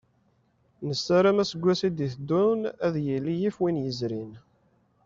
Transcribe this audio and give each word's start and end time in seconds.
Nassaram 0.87 1.37
aseggas 1.43 1.81
i 1.87 1.89
d-iteddun 1.91 2.61
ad 2.85 2.95
yili 3.05 3.33
yif 3.41 3.55
win 3.61 3.81
yezrin. 3.83 4.31